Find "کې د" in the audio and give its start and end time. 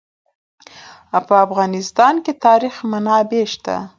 2.23-2.41